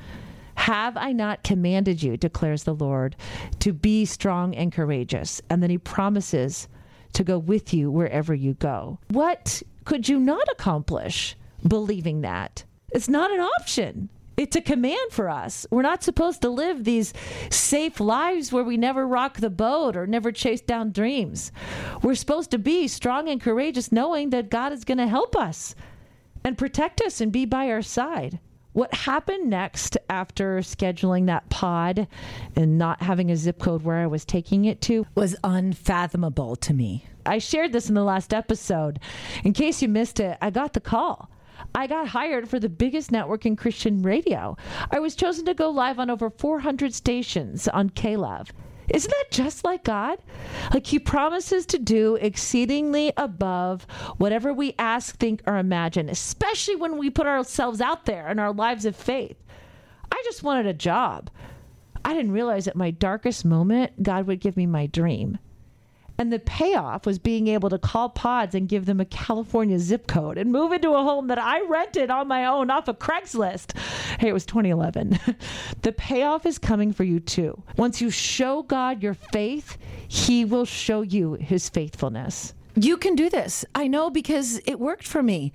Have 0.55 0.97
I 0.97 1.11
not 1.11 1.43
commanded 1.43 2.01
you, 2.01 2.17
declares 2.17 2.63
the 2.63 2.73
Lord, 2.73 3.15
to 3.59 3.71
be 3.71 4.03
strong 4.05 4.55
and 4.55 4.71
courageous? 4.71 5.43
And 5.51 5.61
then 5.61 5.69
he 5.69 5.77
promises 5.77 6.67
to 7.13 7.23
go 7.23 7.37
with 7.37 7.71
you 7.71 7.91
wherever 7.91 8.33
you 8.33 8.55
go. 8.55 8.97
What 9.11 9.61
could 9.85 10.09
you 10.09 10.19
not 10.19 10.47
accomplish 10.51 11.35
believing 11.67 12.21
that? 12.21 12.63
It's 12.89 13.09
not 13.09 13.29
an 13.29 13.41
option. 13.41 14.09
It's 14.41 14.55
a 14.55 14.61
command 14.61 15.11
for 15.11 15.29
us. 15.29 15.67
We're 15.69 15.83
not 15.83 16.01
supposed 16.01 16.41
to 16.41 16.49
live 16.49 16.83
these 16.83 17.13
safe 17.51 17.99
lives 17.99 18.51
where 18.51 18.63
we 18.63 18.75
never 18.75 19.07
rock 19.07 19.37
the 19.37 19.51
boat 19.51 19.95
or 19.95 20.07
never 20.07 20.31
chase 20.31 20.61
down 20.61 20.91
dreams. 20.91 21.51
We're 22.01 22.15
supposed 22.15 22.49
to 22.49 22.57
be 22.57 22.87
strong 22.87 23.29
and 23.29 23.39
courageous, 23.39 23.91
knowing 23.91 24.31
that 24.31 24.49
God 24.49 24.73
is 24.73 24.83
going 24.83 24.97
to 24.97 25.05
help 25.05 25.35
us 25.35 25.75
and 26.43 26.57
protect 26.57 27.01
us 27.01 27.21
and 27.21 27.31
be 27.31 27.45
by 27.45 27.69
our 27.69 27.83
side. 27.83 28.39
What 28.73 28.91
happened 28.95 29.47
next 29.47 29.95
after 30.09 30.57
scheduling 30.61 31.27
that 31.27 31.47
pod 31.51 32.07
and 32.55 32.79
not 32.79 33.03
having 33.03 33.29
a 33.29 33.35
zip 33.35 33.59
code 33.59 33.83
where 33.83 33.97
I 33.97 34.07
was 34.07 34.25
taking 34.25 34.65
it 34.65 34.81
to 34.81 35.05
was 35.13 35.35
unfathomable 35.43 36.55
to 36.55 36.73
me. 36.73 37.05
I 37.27 37.37
shared 37.37 37.73
this 37.73 37.89
in 37.89 37.93
the 37.93 38.03
last 38.03 38.33
episode. 38.33 38.99
In 39.43 39.53
case 39.53 39.83
you 39.83 39.87
missed 39.87 40.19
it, 40.19 40.39
I 40.41 40.49
got 40.49 40.73
the 40.73 40.81
call. 40.81 41.29
I 41.73 41.87
got 41.87 42.07
hired 42.07 42.49
for 42.49 42.59
the 42.59 42.69
biggest 42.69 43.11
network 43.11 43.45
in 43.45 43.55
Christian 43.55 44.01
radio. 44.01 44.57
I 44.89 44.99
was 44.99 45.15
chosen 45.15 45.45
to 45.45 45.53
go 45.53 45.69
live 45.69 45.99
on 45.99 46.09
over 46.09 46.29
400 46.29 46.93
stations 46.93 47.67
on 47.67 47.89
KLove. 47.89 48.49
Isn't 48.93 49.09
that 49.09 49.31
just 49.31 49.63
like 49.63 49.83
God? 49.83 50.19
Like 50.73 50.85
He 50.85 50.99
promises 50.99 51.65
to 51.67 51.79
do 51.79 52.15
exceedingly 52.15 53.13
above 53.15 53.83
whatever 54.17 54.53
we 54.53 54.75
ask, 54.77 55.17
think, 55.17 55.41
or 55.47 55.57
imagine, 55.57 56.09
especially 56.09 56.75
when 56.75 56.97
we 56.97 57.09
put 57.09 57.27
ourselves 57.27 57.79
out 57.79 58.05
there 58.05 58.27
in 58.27 58.39
our 58.39 58.51
lives 58.51 58.85
of 58.85 58.95
faith. 58.95 59.37
I 60.11 60.21
just 60.25 60.43
wanted 60.43 60.65
a 60.65 60.73
job. 60.73 61.29
I 62.03 62.13
didn't 62.13 62.31
realize 62.33 62.67
at 62.67 62.75
my 62.75 62.91
darkest 62.91 63.45
moment, 63.45 64.03
God 64.03 64.27
would 64.27 64.41
give 64.41 64.57
me 64.57 64.65
my 64.65 64.87
dream. 64.87 65.37
And 66.21 66.31
the 66.31 66.37
payoff 66.37 67.07
was 67.07 67.17
being 67.17 67.47
able 67.47 67.71
to 67.71 67.79
call 67.79 68.07
pods 68.07 68.53
and 68.53 68.69
give 68.69 68.85
them 68.85 68.99
a 68.99 69.05
California 69.05 69.79
zip 69.79 70.05
code 70.05 70.37
and 70.37 70.51
move 70.51 70.71
into 70.71 70.91
a 70.91 71.01
home 71.01 71.25
that 71.29 71.39
I 71.39 71.61
rented 71.61 72.11
on 72.11 72.27
my 72.27 72.45
own 72.45 72.69
off 72.69 72.87
of 72.87 72.99
Craigslist. 72.99 73.75
Hey, 74.19 74.29
it 74.29 74.33
was 74.33 74.45
2011. 74.45 75.17
the 75.81 75.91
payoff 75.91 76.45
is 76.45 76.59
coming 76.59 76.93
for 76.93 77.03
you 77.03 77.19
too. 77.19 77.63
Once 77.75 78.01
you 78.01 78.11
show 78.11 78.61
God 78.61 79.01
your 79.01 79.15
faith, 79.15 79.79
He 80.07 80.45
will 80.45 80.65
show 80.65 81.01
you 81.01 81.33
His 81.33 81.69
faithfulness. 81.69 82.53
You 82.75 82.97
can 82.97 83.15
do 83.15 83.27
this. 83.27 83.65
I 83.73 83.87
know 83.87 84.11
because 84.11 84.61
it 84.67 84.79
worked 84.79 85.07
for 85.07 85.23
me. 85.23 85.51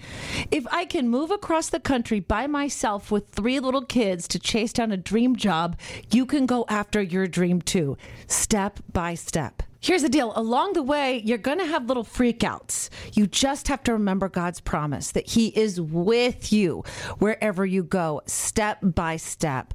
If 0.50 0.66
I 0.73 0.85
can 0.85 1.08
move 1.08 1.30
across 1.30 1.68
the 1.68 1.78
country 1.78 2.18
by 2.18 2.49
myself 2.49 3.12
with 3.12 3.28
three 3.28 3.61
little 3.61 3.85
kids 3.85 4.26
to 4.26 4.40
chase 4.40 4.73
down 4.73 4.90
a 4.90 4.96
dream 4.96 5.37
job, 5.37 5.78
you 6.11 6.26
can 6.26 6.44
go 6.44 6.64
after 6.68 7.00
your 7.00 7.28
dream 7.28 7.62
too, 7.62 7.96
step 8.26 8.80
by 8.92 9.14
step. 9.14 9.62
Here's 9.87 10.02
the 10.02 10.09
deal 10.09 10.33
along 10.35 10.73
the 10.73 10.83
way, 10.83 11.23
you're 11.25 11.38
going 11.38 11.61
to 11.61 11.64
have 11.64 11.87
little 11.87 12.02
freakouts. 12.02 12.88
You 13.12 13.28
just 13.28 13.69
have 13.69 13.85
to 13.85 13.93
remember 13.93 14.28
God's 14.28 14.59
promise 14.59 15.12
that 15.12 15.28
He 15.28 15.57
is 15.57 15.81
with 15.81 16.52
you 16.52 16.83
wherever 17.21 17.64
you 17.64 17.85
go, 17.85 18.21
step 18.26 18.81
by 18.83 19.16
step. 19.16 19.75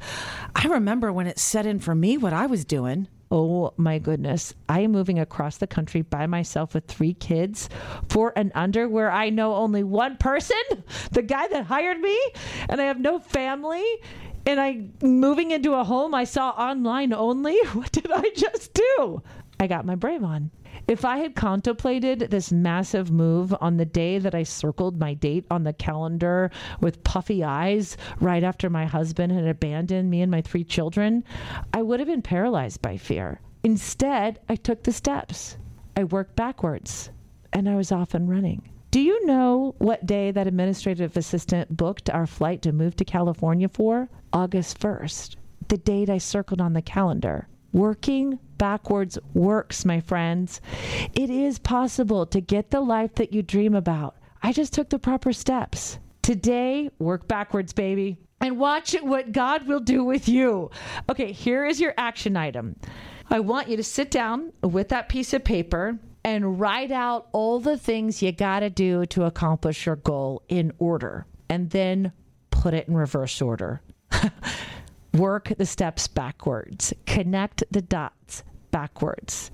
I 0.53 0.68
remember 0.68 1.13
when 1.13 1.27
it 1.27 1.39
set 1.39 1.65
in 1.65 1.80
for 1.80 1.96
me 1.96 2.18
what 2.18 2.34
I 2.34 2.46
was 2.46 2.65
doing. 2.65 3.08
Oh 3.32 3.74
my 3.77 4.00
goodness. 4.00 4.53
I 4.68 4.82
am 4.82 4.91
moving 4.91 5.18
across 5.18 5.56
the 5.56 5.65
country 5.65 6.01
by 6.01 6.27
myself 6.27 6.74
with 6.74 6.88
three 6.88 7.13
kids, 7.13 7.70
four 8.10 8.34
and 8.36 8.51
under, 8.53 8.89
where 8.89 9.10
I 9.10 9.30
know 9.30 9.56
only 9.56 9.86
one 9.86 10.18
person, 10.18 10.58
the 11.13 11.22
guy 11.22 11.48
that 11.48 11.68
hired 11.68 12.01
me, 12.01 12.20
and 12.68 12.82
I 12.82 12.84
have 12.84 13.00
no 13.00 13.20
family. 13.20 13.86
And 14.46 14.60
I 14.60 14.88
moving 15.01 15.51
into 15.51 15.74
a 15.75 15.86
home 15.86 16.13
I 16.13 16.25
saw 16.25 16.50
online 16.50 17.13
only. 17.13 17.58
What 17.74 17.94
did 17.94 18.12
I 18.12 18.30
just 18.36 18.74
do? 18.74 19.22
I 19.62 19.68
got 19.68 19.86
my 19.86 19.94
brave 19.94 20.24
on. 20.24 20.50
If 20.88 21.06
I 21.06 21.18
had 21.18 21.36
contemplated 21.36 22.32
this 22.32 22.51
massive 22.51 23.12
move 23.12 23.53
on 23.62 23.77
the 23.77 23.86
day 23.86 24.18
that 24.18 24.34
I 24.34 24.41
circled 24.41 25.00
my 25.00 25.13
date 25.13 25.46
on 25.51 25.63
the 25.63 25.72
calendar 25.72 26.50
with 26.80 27.03
puffy 27.03 27.44
eyes 27.44 27.96
right 28.20 28.44
after 28.44 28.72
my 28.72 28.86
husband 28.86 29.32
had 29.32 29.46
abandoned 29.46 30.10
me 30.10 30.24
and 30.24 30.32
my 30.32 30.41
three 30.41 30.63
children, 30.63 31.24
I 31.75 31.84
would 31.84 32.00
have 32.00 32.08
been 32.08 32.24
paralyzed 32.24 32.82
by 32.82 32.98
fear. 32.98 33.39
Instead, 33.63 34.39
I 34.50 34.56
took 34.56 34.82
the 34.82 34.91
steps. 34.91 35.58
I 35.96 36.06
worked 36.06 36.36
backwards 36.36 37.12
and 37.53 37.70
I 37.70 37.75
was 37.75 37.91
off 37.91 38.15
and 38.15 38.27
running. 38.27 38.68
Do 38.89 39.00
you 39.00 39.24
know 39.27 39.75
what 39.77 40.08
day 40.08 40.32
that 40.32 40.48
administrative 40.48 41.15
assistant 41.15 41.77
booked 41.77 42.10
our 42.10 42.25
flight 42.25 42.63
to 42.63 42.72
move 42.72 42.96
to 42.96 43.06
California 43.06 43.70
for? 43.70 44.10
August 44.34 44.80
1st, 44.80 45.36
the 45.68 45.77
date 45.77 46.10
I 46.10 46.18
circled 46.18 46.62
on 46.62 46.74
the 46.74 46.82
calendar. 46.82 47.48
Working 47.74 48.39
backwards 48.62 49.18
works, 49.34 49.86
my 49.86 50.00
friends. 50.00 50.62
It 51.15 51.32
is 51.32 51.58
possible 51.58 52.27
to 52.27 52.39
get 52.39 52.70
the 52.70 52.80
life 52.80 53.15
that 53.15 53.34
you 53.34 53.41
dream 53.41 53.74
about. 53.74 54.18
I 54.44 54.53
just 54.53 54.72
took 54.72 54.89
the 54.89 55.00
proper 55.00 55.34
steps. 55.34 55.98
Today, 56.22 56.91
work 57.00 57.27
backwards, 57.27 57.74
baby, 57.74 58.20
and 58.39 58.60
watch 58.60 58.94
what 59.01 59.32
God 59.32 59.65
will 59.65 59.80
do 59.80 60.03
with 60.03 60.30
you. 60.30 60.70
Okay, 61.10 61.32
here 61.32 61.65
is 61.65 61.82
your 61.82 61.96
action 61.98 62.38
item. 62.38 62.75
I 63.32 63.39
want 63.39 63.68
you 63.68 63.77
to 63.77 63.84
sit 63.84 64.12
down 64.12 64.53
with 64.62 64.89
that 64.89 65.10
piece 65.10 65.34
of 65.34 65.44
paper 65.44 65.98
and 66.24 66.60
write 66.60 66.91
out 66.91 67.30
all 67.32 67.60
the 67.60 67.80
things 67.80 68.22
you 68.22 68.32
got 68.32 68.60
to 68.60 68.70
do 68.70 69.08
to 69.08 69.24
accomplish 69.24 69.88
your 69.88 69.96
goal 69.96 70.44
in 70.50 70.72
order, 70.77 71.25
and 71.50 71.72
then 71.72 72.12
put 72.51 72.75
it 72.75 72.88
in 72.88 72.94
reverse 72.94 73.41
order. 73.41 73.82
Work 75.15 75.51
the 75.58 75.65
steps 75.65 76.08
backwards, 76.08 76.94
connect 77.08 77.63
the 77.72 77.82
dots 77.82 78.44
backwards. 78.72 79.51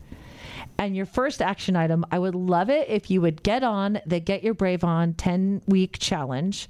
And 0.79 0.95
your 0.95 1.05
first 1.05 1.41
action 1.41 1.75
item, 1.75 2.05
I 2.11 2.19
would 2.19 2.35
love 2.35 2.69
it 2.69 2.87
if 2.87 3.09
you 3.09 3.21
would 3.21 3.41
get 3.41 3.63
on 3.63 3.99
the 4.05 4.19
Get 4.19 4.43
Your 4.43 4.53
Brave 4.53 4.83
On 4.83 5.13
10 5.13 5.63
week 5.67 5.97
challenge 5.99 6.69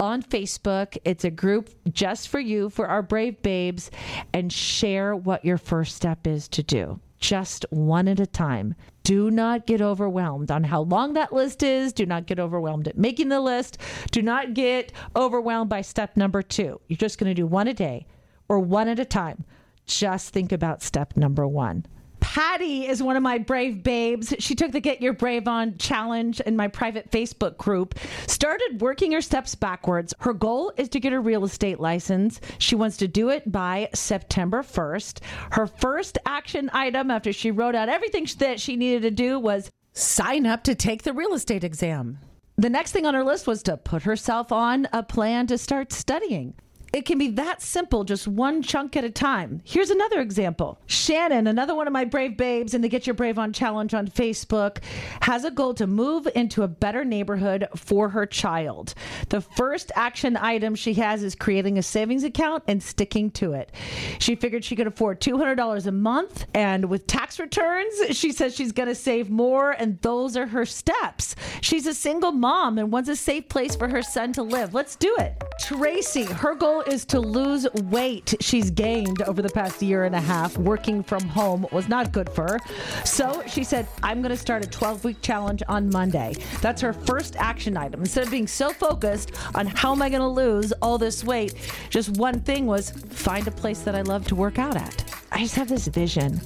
on 0.00 0.22
Facebook. 0.22 0.96
It's 1.04 1.24
a 1.24 1.30
group 1.30 1.70
just 1.92 2.28
for 2.28 2.40
you, 2.40 2.70
for 2.70 2.86
our 2.88 3.02
brave 3.02 3.42
babes, 3.42 3.90
and 4.32 4.52
share 4.52 5.14
what 5.14 5.44
your 5.44 5.58
first 5.58 5.96
step 5.96 6.26
is 6.26 6.48
to 6.48 6.62
do. 6.62 6.98
Just 7.20 7.66
one 7.70 8.08
at 8.08 8.18
a 8.18 8.26
time. 8.26 8.74
Do 9.04 9.30
not 9.30 9.66
get 9.66 9.80
overwhelmed 9.80 10.50
on 10.50 10.64
how 10.64 10.82
long 10.82 11.12
that 11.12 11.32
list 11.32 11.62
is. 11.62 11.92
Do 11.92 12.06
not 12.06 12.26
get 12.26 12.40
overwhelmed 12.40 12.88
at 12.88 12.98
making 12.98 13.28
the 13.28 13.40
list. 13.40 13.78
Do 14.10 14.22
not 14.22 14.54
get 14.54 14.92
overwhelmed 15.14 15.70
by 15.70 15.82
step 15.82 16.16
number 16.16 16.42
two. 16.42 16.80
You're 16.88 16.96
just 16.96 17.18
going 17.18 17.30
to 17.30 17.34
do 17.34 17.46
one 17.46 17.68
a 17.68 17.74
day 17.74 18.06
or 18.48 18.58
one 18.58 18.88
at 18.88 18.98
a 18.98 19.04
time. 19.04 19.44
Just 19.86 20.32
think 20.32 20.52
about 20.52 20.82
step 20.82 21.16
number 21.16 21.46
one. 21.46 21.86
Patty 22.20 22.86
is 22.86 23.02
one 23.02 23.16
of 23.16 23.22
my 23.22 23.36
brave 23.36 23.82
babes. 23.82 24.32
She 24.38 24.54
took 24.54 24.70
the 24.70 24.80
Get 24.80 25.02
Your 25.02 25.12
Brave 25.12 25.48
On 25.48 25.76
challenge 25.76 26.40
in 26.40 26.56
my 26.56 26.68
private 26.68 27.10
Facebook 27.10 27.56
group, 27.58 27.98
started 28.28 28.80
working 28.80 29.10
her 29.12 29.20
steps 29.20 29.56
backwards. 29.56 30.14
Her 30.20 30.32
goal 30.32 30.72
is 30.76 30.88
to 30.90 31.00
get 31.00 31.12
a 31.12 31.20
real 31.20 31.44
estate 31.44 31.80
license. 31.80 32.40
She 32.58 32.76
wants 32.76 32.96
to 32.98 33.08
do 33.08 33.28
it 33.28 33.50
by 33.50 33.88
September 33.92 34.62
1st. 34.62 35.18
Her 35.50 35.66
first 35.66 36.16
action 36.24 36.70
item 36.72 37.10
after 37.10 37.32
she 37.32 37.50
wrote 37.50 37.74
out 37.74 37.88
everything 37.88 38.28
that 38.38 38.60
she 38.60 38.76
needed 38.76 39.02
to 39.02 39.10
do 39.10 39.38
was 39.40 39.70
sign 39.92 40.46
up 40.46 40.62
to 40.64 40.76
take 40.76 41.02
the 41.02 41.12
real 41.12 41.34
estate 41.34 41.64
exam. 41.64 42.18
The 42.56 42.70
next 42.70 42.92
thing 42.92 43.04
on 43.04 43.14
her 43.14 43.24
list 43.24 43.48
was 43.48 43.62
to 43.64 43.76
put 43.76 44.04
herself 44.04 44.52
on 44.52 44.86
a 44.92 45.02
plan 45.02 45.48
to 45.48 45.58
start 45.58 45.92
studying. 45.92 46.54
It 46.92 47.06
can 47.06 47.16
be 47.16 47.28
that 47.30 47.62
simple, 47.62 48.04
just 48.04 48.28
one 48.28 48.60
chunk 48.62 48.96
at 48.96 49.04
a 49.04 49.10
time. 49.10 49.62
Here's 49.64 49.88
another 49.88 50.20
example. 50.20 50.78
Shannon, 50.84 51.46
another 51.46 51.74
one 51.74 51.86
of 51.86 51.92
my 51.94 52.04
brave 52.04 52.36
babes 52.36 52.74
in 52.74 52.82
the 52.82 52.88
Get 52.88 53.06
Your 53.06 53.14
Brave 53.14 53.38
On 53.38 53.50
Challenge 53.50 53.94
on 53.94 54.08
Facebook, 54.08 54.82
has 55.22 55.46
a 55.46 55.50
goal 55.50 55.72
to 55.74 55.86
move 55.86 56.28
into 56.34 56.64
a 56.64 56.68
better 56.68 57.02
neighborhood 57.02 57.66
for 57.74 58.10
her 58.10 58.26
child. 58.26 58.92
The 59.30 59.40
first 59.40 59.90
action 59.94 60.36
item 60.36 60.74
she 60.74 60.92
has 60.94 61.22
is 61.22 61.34
creating 61.34 61.78
a 61.78 61.82
savings 61.82 62.24
account 62.24 62.62
and 62.68 62.82
sticking 62.82 63.30
to 63.32 63.54
it. 63.54 63.72
She 64.18 64.34
figured 64.34 64.62
she 64.62 64.76
could 64.76 64.86
afford 64.86 65.18
$200 65.22 65.86
a 65.86 65.92
month, 65.92 66.44
and 66.52 66.90
with 66.90 67.06
tax 67.06 67.40
returns, 67.40 68.14
she 68.14 68.32
says 68.32 68.54
she's 68.54 68.72
going 68.72 68.90
to 68.90 68.94
save 68.94 69.30
more, 69.30 69.70
and 69.70 69.98
those 70.02 70.36
are 70.36 70.46
her 70.46 70.66
steps. 70.66 71.36
She's 71.62 71.86
a 71.86 71.94
single 71.94 72.32
mom 72.32 72.76
and 72.76 72.92
wants 72.92 73.08
a 73.08 73.16
safe 73.16 73.48
place 73.48 73.74
for 73.74 73.88
her 73.88 74.02
son 74.02 74.34
to 74.34 74.42
live. 74.42 74.74
Let's 74.74 74.94
do 74.94 75.16
it. 75.18 75.42
Tracy, 75.58 76.24
her 76.24 76.54
goal 76.54 76.81
is 76.86 77.04
to 77.06 77.20
lose 77.20 77.66
weight 77.74 78.34
she's 78.40 78.70
gained 78.70 79.22
over 79.22 79.42
the 79.42 79.48
past 79.48 79.82
year 79.82 80.04
and 80.04 80.14
a 80.14 80.20
half. 80.20 80.56
Working 80.58 81.02
from 81.02 81.22
home 81.22 81.66
was 81.72 81.88
not 81.88 82.12
good 82.12 82.28
for 82.30 82.42
her. 82.44 82.58
So 83.04 83.42
she 83.46 83.64
said, 83.64 83.86
I'm 84.02 84.22
going 84.22 84.30
to 84.30 84.36
start 84.36 84.64
a 84.64 84.68
12 84.68 85.04
week 85.04 85.22
challenge 85.22 85.62
on 85.68 85.90
Monday. 85.90 86.34
That's 86.60 86.80
her 86.82 86.92
first 86.92 87.36
action 87.36 87.76
item. 87.76 88.00
Instead 88.00 88.24
of 88.24 88.30
being 88.30 88.46
so 88.46 88.70
focused 88.70 89.32
on 89.54 89.66
how 89.66 89.92
am 89.92 90.02
I 90.02 90.08
going 90.08 90.20
to 90.22 90.28
lose 90.28 90.72
all 90.82 90.98
this 90.98 91.24
weight, 91.24 91.54
just 91.90 92.16
one 92.16 92.40
thing 92.40 92.66
was 92.66 92.90
find 92.90 93.46
a 93.46 93.52
place 93.52 93.80
that 93.80 93.94
I 93.94 94.02
love 94.02 94.26
to 94.28 94.34
work 94.34 94.58
out 94.58 94.76
at. 94.76 95.04
I 95.30 95.38
just 95.38 95.54
have 95.54 95.68
this 95.68 95.86
vision 95.86 96.40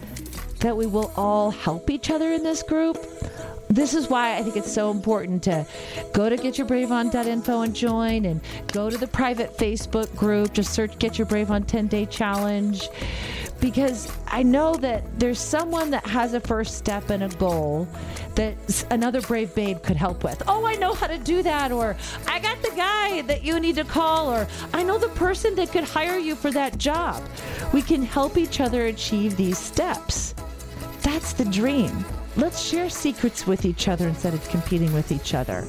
that 0.61 0.77
we 0.77 0.87
will 0.87 1.13
all 1.17 1.51
help 1.51 1.91
each 1.91 2.11
other 2.11 2.33
in 2.33 2.43
this 2.43 2.63
group 2.63 2.97
this 3.69 3.95
is 3.95 4.09
why 4.09 4.37
I 4.37 4.43
think 4.43 4.57
it's 4.57 4.73
so 4.73 4.91
important 4.91 5.43
to 5.45 5.67
go 6.13 6.29
to 6.29 6.37
getyourbraveon.info 6.37 7.61
and 7.63 7.75
join 7.75 8.25
and 8.25 8.41
go 8.73 8.91
to 8.91 8.97
the 8.97 9.09
private 9.09 9.57
Facebook 9.57 10.15
group. 10.17 10.53
Just 10.53 10.73
search 10.73 10.99
Get 10.99 11.19
Your 11.19 11.27
Brave 11.27 11.51
On 11.51 11.63
10 11.63 11.87
Day 11.89 12.07
Challenge 12.07 12.89
because 13.61 14.13
I 14.27 14.43
know 14.43 14.75
that 14.77 15.19
there's 15.19 15.39
someone 15.39 15.91
that 15.91 16.07
has 16.07 16.35
a 16.35 16.41
first 16.41 16.77
step 16.77 17.11
and 17.11 17.25
a 17.25 17.29
goal 17.37 17.89
that 18.35 18.55
another 18.91 19.21
brave 19.23 19.55
babe 19.55 19.83
could 19.83 19.97
help 19.97 20.23
with. 20.23 20.43
Oh, 20.47 20.67
I 20.67 20.75
know 20.75 20.93
how 20.93 21.07
to 21.07 21.19
do 21.19 21.43
that, 21.43 21.73
or 21.73 21.97
I 22.27 22.39
got 22.39 22.61
the 22.63 22.71
guy 22.77 23.23
that 23.23 23.43
you 23.43 23.59
need 23.59 23.77
to 23.77 23.85
call, 23.85 24.31
or 24.31 24.47
I 24.75 24.83
know 24.83 24.99
the 24.99 25.09
person 25.09 25.55
that 25.55 25.73
could 25.73 25.85
hire 25.85 26.19
you 26.19 26.35
for 26.35 26.51
that 26.51 26.77
job. 26.77 27.23
We 27.73 27.83
can 27.83 28.03
help 28.03 28.37
each 28.37 28.61
other 28.61 28.87
achieve 28.87 29.37
these 29.37 29.59
steps. 29.59 30.35
That's 31.01 31.33
the 31.33 31.47
dream. 31.47 32.05
Let's 32.37 32.61
share 32.61 32.91
secrets 32.91 33.47
with 33.47 33.65
each 33.65 33.89
other 33.89 34.07
instead 34.07 34.35
of 34.35 34.47
competing 34.51 34.93
with 34.93 35.11
each 35.11 35.33
other. 35.33 35.67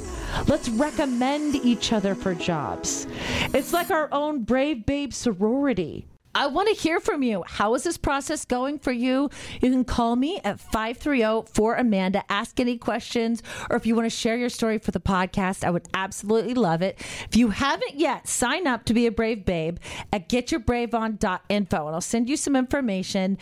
Let's 0.47 0.67
recommend 0.67 1.55
each 1.55 1.93
other 1.93 2.13
for 2.13 2.35
jobs. 2.35 3.07
It's 3.53 3.71
like 3.71 3.89
our 3.89 4.09
own 4.11 4.43
Brave 4.43 4.85
Babe 4.85 5.13
sorority. 5.13 6.07
I 6.35 6.45
want 6.45 6.67
to 6.67 6.75
hear 6.75 6.99
from 6.99 7.23
you. 7.23 7.43
How 7.47 7.73
is 7.73 7.81
this 7.81 7.97
process 7.97 8.45
going 8.45 8.77
for 8.77 8.91
you? 8.91 9.31
You 9.59 9.71
can 9.71 9.83
call 9.83 10.15
me 10.15 10.39
at 10.43 10.59
530 10.59 11.51
for 11.51 11.73
Amanda. 11.73 12.23
Ask 12.29 12.59
any 12.59 12.77
questions, 12.77 13.41
or 13.71 13.75
if 13.75 13.87
you 13.87 13.95
want 13.95 14.05
to 14.05 14.15
share 14.15 14.37
your 14.37 14.49
story 14.49 14.77
for 14.77 14.91
the 14.91 14.99
podcast, 14.99 15.63
I 15.63 15.71
would 15.71 15.87
absolutely 15.95 16.53
love 16.53 16.83
it. 16.83 16.99
If 17.27 17.35
you 17.35 17.49
haven't 17.49 17.95
yet, 17.95 18.27
sign 18.27 18.67
up 18.67 18.85
to 18.85 18.93
be 18.93 19.07
a 19.07 19.11
Brave 19.11 19.45
Babe 19.45 19.77
at 20.13 20.29
getyourbraveon.info, 20.29 21.85
and 21.87 21.95
I'll 21.95 22.01
send 22.01 22.29
you 22.29 22.37
some 22.37 22.55
information. 22.55 23.39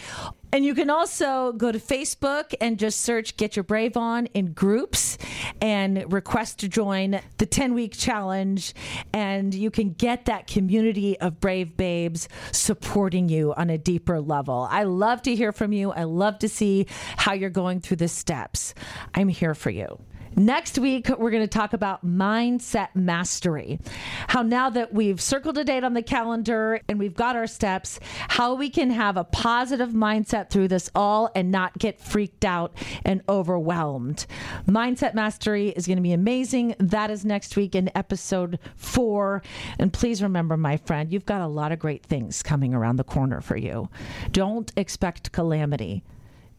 And 0.56 0.64
you 0.64 0.74
can 0.74 0.90
also 0.90 1.52
go 1.52 1.70
to 1.70 1.80
Facebook 1.80 2.54
and 2.62 2.80
just 2.80 3.02
search 3.02 3.36
Get 3.36 3.58
Your 3.58 3.64
Brave 3.64 3.98
On 3.98 4.28
in 4.28 4.54
groups 4.54 5.18
and 5.60 6.10
request 6.14 6.60
to 6.60 6.70
join 6.70 7.20
the 7.40 7.46
10 7.46 7.74
week 7.74 7.92
challenge. 7.92 8.74
And 9.12 9.54
you 9.54 9.70
can 9.70 9.90
get 9.92 10.28
that 10.28 10.48
community 10.48 11.20
of 11.20 11.42
brave 11.42 11.76
babes 11.76 12.30
supporting 12.54 13.28
you 13.28 13.54
on 13.56 13.70
a 13.70 13.78
deeper 13.78 14.22
level. 14.22 14.66
I 14.72 14.84
love 14.84 15.22
to 15.24 15.36
hear 15.36 15.52
from 15.52 15.74
you. 15.74 15.92
I 15.92 16.04
love 16.04 16.40
to 16.40 16.48
see 16.48 16.88
how 17.18 17.34
you're 17.34 17.50
going 17.50 17.82
through 17.82 17.98
the 17.98 18.08
steps. 18.08 18.74
I'm 19.14 19.28
here 19.28 19.56
for 19.56 19.72
you. 19.72 20.00
Next 20.38 20.78
week, 20.78 21.08
we're 21.18 21.32
going 21.32 21.44
to 21.44 21.48
talk 21.48 21.72
about 21.72 22.06
mindset 22.06 22.90
mastery. 22.94 23.80
How 24.28 24.42
now 24.42 24.70
that 24.70 24.94
we've 24.94 25.22
circled 25.22 25.58
a 25.58 25.64
date 25.64 25.86
on 25.86 25.94
the 25.94 26.02
calendar 26.02 26.82
and 26.90 27.00
we've 27.00 27.16
got 27.16 27.38
our 27.38 27.48
steps, 27.48 28.02
how 28.28 28.54
we 28.56 28.70
can 28.70 28.90
have 28.90 29.16
a 29.16 29.24
positive 29.24 29.92
mindset 29.92 30.50
through 30.50 30.68
this 30.68 30.92
all 30.94 31.32
and 31.36 31.52
not 31.52 31.78
get 31.78 32.02
freaked 32.02 32.44
out 32.44 32.76
and 33.06 33.22
overwhelmed. 33.30 34.26
Mindset 34.68 35.14
mastery 35.14 35.70
is 35.70 35.88
going 35.88 35.98
to 35.98 36.04
be 36.04 36.12
amazing. 36.12 36.76
That 36.80 37.12
is 37.12 37.24
next 37.24 37.56
week 37.56 37.74
in 37.74 37.90
episode 37.96 38.60
four. 38.76 39.42
And 39.80 39.94
please 39.94 40.22
remember, 40.22 40.58
my 40.58 40.76
friend, 40.76 41.14
you've 41.14 41.26
got 41.26 41.40
a 41.40 41.48
lot 41.48 41.72
of 41.72 41.80
great 41.80 42.06
things 42.06 42.44
coming 42.44 42.74
around 42.74 42.98
the 42.98 43.06
corner 43.06 43.40
for 43.40 43.56
you. 43.56 43.90
Don't 44.34 44.70
expect 44.76 45.32
calamity, 45.32 46.04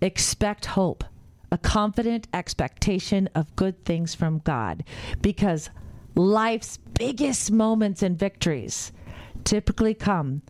expect 0.00 0.64
hope 0.64 1.04
a 1.50 1.58
confident 1.58 2.28
expectation 2.34 3.28
of 3.34 3.54
good 3.56 3.84
things 3.84 4.14
from 4.14 4.40
God 4.40 4.84
because 5.22 5.70
life's 6.14 6.78
biggest 6.98 7.50
moments 7.50 8.02
and 8.02 8.18
victories 8.18 8.92
typically 9.44 9.94
come 9.94 10.42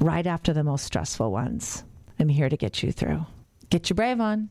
right 0.00 0.26
after 0.26 0.52
the 0.52 0.64
most 0.64 0.84
stressful 0.84 1.30
ones. 1.30 1.84
I'm 2.18 2.28
here 2.28 2.48
to 2.48 2.56
get 2.56 2.82
you 2.82 2.92
through. 2.92 3.26
Get 3.70 3.90
your 3.90 3.96
brave 3.96 4.20
on. 4.20 4.50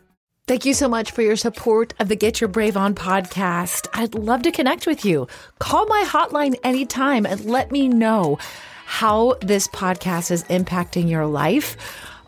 Thank 0.47 0.65
you 0.65 0.73
so 0.73 0.89
much 0.89 1.11
for 1.11 1.21
your 1.21 1.35
support 1.35 1.93
of 1.99 2.09
the 2.09 2.15
Get 2.15 2.41
Your 2.41 2.47
Brave 2.47 2.75
On 2.75 2.95
podcast. 2.95 3.87
I'd 3.93 4.15
love 4.15 4.41
to 4.41 4.51
connect 4.51 4.87
with 4.87 5.05
you. 5.05 5.27
Call 5.59 5.85
my 5.85 6.03
hotline 6.05 6.55
anytime 6.63 7.25
and 7.25 7.45
let 7.45 7.71
me 7.71 7.87
know 7.87 8.37
how 8.85 9.35
this 9.41 9.67
podcast 9.67 10.31
is 10.31 10.43
impacting 10.45 11.09
your 11.09 11.25
life 11.25 11.77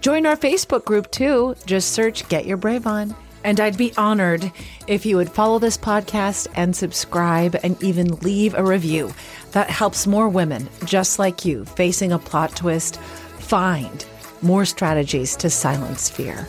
Join 0.00 0.24
our 0.24 0.36
Facebook 0.36 0.86
group 0.86 1.10
too. 1.10 1.54
Just 1.66 1.92
search 1.92 2.26
Get 2.28 2.46
Your 2.46 2.56
Brave 2.56 2.86
On. 2.86 3.14
And 3.44 3.60
I'd 3.60 3.76
be 3.76 3.92
honored 3.96 4.50
if 4.86 5.04
you 5.04 5.16
would 5.16 5.30
follow 5.30 5.58
this 5.58 5.76
podcast 5.76 6.46
and 6.54 6.74
subscribe 6.74 7.56
and 7.62 7.82
even 7.82 8.16
leave 8.16 8.54
a 8.54 8.64
review. 8.64 9.12
That 9.52 9.70
helps 9.70 10.06
more 10.06 10.28
women 10.28 10.68
just 10.84 11.18
like 11.18 11.44
you 11.44 11.64
facing 11.64 12.12
a 12.12 12.18
plot 12.18 12.56
twist 12.56 12.98
find 12.98 14.04
more 14.42 14.64
strategies 14.64 15.36
to 15.36 15.50
silence 15.50 16.08
fear. 16.08 16.48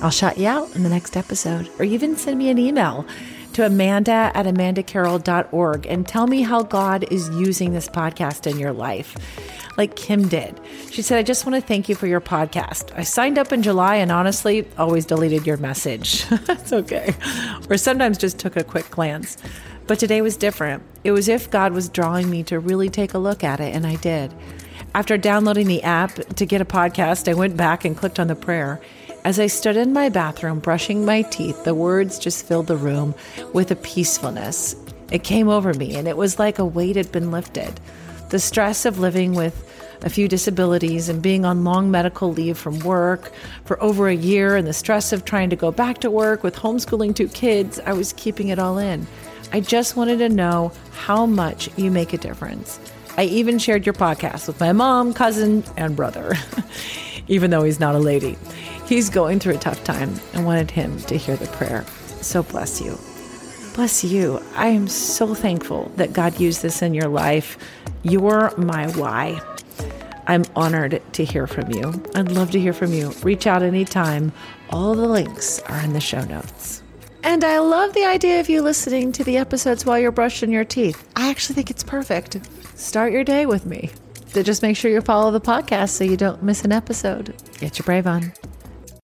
I'll 0.00 0.10
shout 0.10 0.38
you 0.38 0.46
out 0.46 0.74
in 0.76 0.82
the 0.82 0.88
next 0.88 1.16
episode 1.16 1.70
or 1.78 1.84
even 1.84 2.16
send 2.16 2.38
me 2.38 2.48
an 2.48 2.58
email 2.58 3.06
to 3.54 3.66
Amanda 3.66 4.30
at 4.34 4.46
amandacarroll.org 4.46 5.86
and 5.86 6.06
tell 6.06 6.26
me 6.26 6.42
how 6.42 6.62
God 6.62 7.04
is 7.10 7.28
using 7.30 7.72
this 7.72 7.88
podcast 7.88 8.50
in 8.50 8.58
your 8.58 8.72
life, 8.72 9.16
like 9.76 9.96
Kim 9.96 10.28
did. 10.28 10.60
She 10.90 11.02
said, 11.02 11.18
I 11.18 11.22
just 11.22 11.46
want 11.46 11.54
to 11.60 11.66
thank 11.66 11.88
you 11.88 11.94
for 11.94 12.06
your 12.06 12.20
podcast. 12.20 12.96
I 12.96 13.02
signed 13.02 13.38
up 13.38 13.52
in 13.52 13.62
July 13.62 13.96
and 13.96 14.10
honestly 14.10 14.66
always 14.76 15.06
deleted 15.06 15.46
your 15.46 15.56
message. 15.56 16.28
That's 16.46 16.72
okay. 16.72 17.14
Or 17.70 17.76
sometimes 17.76 18.18
just 18.18 18.38
took 18.38 18.56
a 18.56 18.64
quick 18.64 18.90
glance. 18.90 19.36
But 19.86 19.98
today 19.98 20.22
was 20.22 20.36
different. 20.36 20.82
It 21.04 21.12
was 21.12 21.28
if 21.28 21.50
God 21.50 21.72
was 21.72 21.88
drawing 21.88 22.30
me 22.30 22.42
to 22.44 22.58
really 22.58 22.88
take 22.88 23.14
a 23.14 23.18
look 23.18 23.44
at 23.44 23.60
it, 23.60 23.74
and 23.74 23.86
I 23.86 23.96
did. 23.96 24.32
After 24.94 25.16
downloading 25.18 25.66
the 25.66 25.82
app 25.82 26.14
to 26.36 26.46
get 26.46 26.60
a 26.60 26.64
podcast, 26.64 27.28
I 27.28 27.34
went 27.34 27.56
back 27.56 27.84
and 27.84 27.96
clicked 27.96 28.18
on 28.18 28.28
the 28.28 28.36
prayer. 28.36 28.80
As 29.24 29.40
I 29.40 29.46
stood 29.46 29.78
in 29.78 29.94
my 29.94 30.10
bathroom 30.10 30.58
brushing 30.58 31.06
my 31.06 31.22
teeth, 31.22 31.64
the 31.64 31.74
words 31.74 32.18
just 32.18 32.44
filled 32.44 32.66
the 32.66 32.76
room 32.76 33.14
with 33.54 33.70
a 33.70 33.76
peacefulness. 33.76 34.76
It 35.10 35.24
came 35.24 35.48
over 35.48 35.72
me, 35.72 35.96
and 35.96 36.06
it 36.06 36.18
was 36.18 36.38
like 36.38 36.58
a 36.58 36.64
weight 36.66 36.96
had 36.96 37.10
been 37.10 37.30
lifted. 37.30 37.80
The 38.28 38.38
stress 38.38 38.84
of 38.84 38.98
living 38.98 39.32
with 39.32 39.70
a 40.02 40.10
few 40.10 40.28
disabilities 40.28 41.08
and 41.08 41.22
being 41.22 41.46
on 41.46 41.64
long 41.64 41.90
medical 41.90 42.34
leave 42.34 42.58
from 42.58 42.78
work 42.80 43.32
for 43.64 43.82
over 43.82 44.08
a 44.08 44.14
year, 44.14 44.56
and 44.56 44.66
the 44.66 44.74
stress 44.74 45.10
of 45.10 45.24
trying 45.24 45.48
to 45.48 45.56
go 45.56 45.72
back 45.72 46.00
to 46.00 46.10
work 46.10 46.42
with 46.42 46.54
homeschooling 46.54 47.16
two 47.16 47.28
kids, 47.28 47.80
I 47.86 47.94
was 47.94 48.12
keeping 48.12 48.48
it 48.48 48.58
all 48.58 48.76
in. 48.76 49.06
I 49.52 49.60
just 49.60 49.96
wanted 49.96 50.18
to 50.18 50.28
know 50.28 50.70
how 50.92 51.24
much 51.24 51.70
you 51.78 51.90
make 51.90 52.12
a 52.12 52.18
difference. 52.18 52.78
I 53.16 53.24
even 53.24 53.58
shared 53.58 53.86
your 53.86 53.94
podcast 53.94 54.48
with 54.48 54.60
my 54.60 54.72
mom, 54.72 55.14
cousin, 55.14 55.64
and 55.78 55.96
brother, 55.96 56.34
even 57.28 57.50
though 57.50 57.62
he's 57.62 57.80
not 57.80 57.94
a 57.94 57.98
lady. 57.98 58.36
He's 58.86 59.10
going 59.10 59.40
through 59.40 59.54
a 59.54 59.58
tough 59.58 59.82
time 59.84 60.14
and 60.32 60.44
wanted 60.44 60.70
him 60.70 60.98
to 61.02 61.16
hear 61.16 61.36
the 61.36 61.46
prayer. 61.48 61.84
So 62.20 62.42
bless 62.42 62.80
you. 62.80 62.98
Bless 63.74 64.04
you. 64.04 64.40
I 64.54 64.68
am 64.68 64.86
so 64.86 65.34
thankful 65.34 65.90
that 65.96 66.12
God 66.12 66.38
used 66.38 66.62
this 66.62 66.82
in 66.82 66.94
your 66.94 67.08
life. 67.08 67.58
You're 68.02 68.56
my 68.56 68.88
why. 68.92 69.40
I'm 70.26 70.44
honored 70.54 71.02
to 71.14 71.24
hear 71.24 71.46
from 71.46 71.70
you. 71.72 71.92
I'd 72.14 72.32
love 72.32 72.50
to 72.52 72.60
hear 72.60 72.72
from 72.72 72.92
you. 72.92 73.10
Reach 73.22 73.46
out 73.46 73.62
anytime. 73.62 74.32
All 74.70 74.94
the 74.94 75.08
links 75.08 75.60
are 75.60 75.80
in 75.80 75.92
the 75.92 76.00
show 76.00 76.24
notes. 76.24 76.82
And 77.22 77.42
I 77.42 77.58
love 77.58 77.94
the 77.94 78.04
idea 78.04 78.40
of 78.40 78.48
you 78.48 78.62
listening 78.62 79.10
to 79.12 79.24
the 79.24 79.38
episodes 79.38 79.84
while 79.84 79.98
you're 79.98 80.12
brushing 80.12 80.52
your 80.52 80.64
teeth. 80.64 81.08
I 81.16 81.30
actually 81.30 81.54
think 81.54 81.70
it's 81.70 81.82
perfect. 81.82 82.38
Start 82.78 83.12
your 83.12 83.24
day 83.24 83.46
with 83.46 83.66
me. 83.66 83.90
Just 84.42 84.62
make 84.62 84.76
sure 84.76 84.90
you 84.90 85.00
follow 85.00 85.30
the 85.30 85.40
podcast 85.40 85.90
so 85.90 86.04
you 86.04 86.16
don't 86.16 86.42
miss 86.42 86.64
an 86.64 86.72
episode. 86.72 87.34
Get 87.58 87.78
your 87.78 87.84
brave 87.84 88.06
on. 88.06 88.32